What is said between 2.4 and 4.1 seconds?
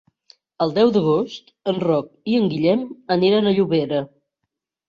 Guillem aniran a Llobera.